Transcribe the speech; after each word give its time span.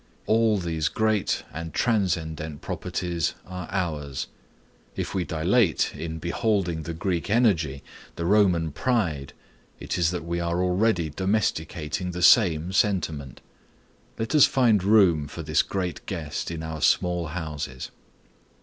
All 0.25 0.57
these 0.57 0.89
great 0.89 1.43
and 1.53 1.75
transcendent 1.75 2.61
properties 2.61 3.35
are 3.45 3.67
ours. 3.69 4.25
If 4.95 5.13
we 5.13 5.23
dilate 5.25 5.93
in 5.95 6.17
beholding 6.17 6.81
the 6.81 6.95
Greek 6.95 7.29
energy, 7.29 7.83
the 8.15 8.25
Roman 8.25 8.71
pride, 8.71 9.33
it 9.79 9.99
is 9.99 10.09
that 10.09 10.25
we 10.25 10.39
are 10.39 10.63
already 10.63 11.11
domesticating 11.11 12.13
the 12.13 12.23
same 12.23 12.73
sentiment. 12.73 13.41
Let 14.17 14.33
us 14.33 14.47
find 14.47 14.83
room 14.83 15.27
for 15.27 15.43
this 15.43 15.61
great 15.61 16.03
guest 16.07 16.49
in 16.49 16.63
our 16.63 16.81
small 16.81 17.27
houses. 17.27 17.91